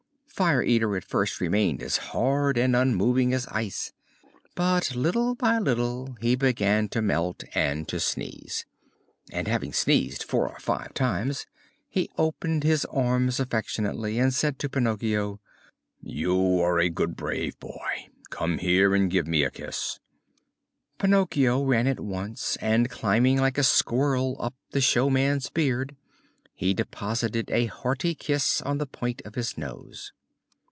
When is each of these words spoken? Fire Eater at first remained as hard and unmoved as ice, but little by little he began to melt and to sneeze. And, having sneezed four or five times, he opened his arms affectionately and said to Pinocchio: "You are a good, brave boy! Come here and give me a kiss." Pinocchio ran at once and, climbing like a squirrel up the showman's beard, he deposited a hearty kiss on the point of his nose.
Fire 0.41 0.63
Eater 0.63 0.97
at 0.97 1.03
first 1.05 1.39
remained 1.39 1.83
as 1.83 1.97
hard 1.97 2.57
and 2.57 2.75
unmoved 2.75 3.31
as 3.31 3.45
ice, 3.51 3.93
but 4.55 4.95
little 4.95 5.35
by 5.35 5.59
little 5.59 6.15
he 6.19 6.35
began 6.35 6.89
to 6.89 6.99
melt 7.01 7.43
and 7.53 7.87
to 7.89 7.99
sneeze. 7.99 8.65
And, 9.31 9.47
having 9.47 9.71
sneezed 9.71 10.23
four 10.23 10.49
or 10.49 10.57
five 10.59 10.95
times, 10.95 11.45
he 11.87 12.09
opened 12.17 12.63
his 12.63 12.85
arms 12.85 13.39
affectionately 13.39 14.17
and 14.17 14.33
said 14.33 14.57
to 14.59 14.69
Pinocchio: 14.69 15.39
"You 16.01 16.59
are 16.59 16.79
a 16.79 16.89
good, 16.89 17.15
brave 17.15 17.59
boy! 17.59 18.07
Come 18.31 18.57
here 18.57 18.95
and 18.95 19.11
give 19.11 19.27
me 19.27 19.43
a 19.43 19.51
kiss." 19.51 19.99
Pinocchio 20.97 21.61
ran 21.63 21.85
at 21.85 21.99
once 21.99 22.57
and, 22.61 22.89
climbing 22.89 23.37
like 23.37 23.59
a 23.59 23.63
squirrel 23.63 24.37
up 24.39 24.55
the 24.71 24.81
showman's 24.81 25.51
beard, 25.51 25.95
he 26.55 26.73
deposited 26.73 27.51
a 27.51 27.67
hearty 27.67 28.15
kiss 28.15 28.59
on 28.63 28.79
the 28.79 28.87
point 28.87 29.21
of 29.23 29.35
his 29.35 29.55
nose. 29.55 30.11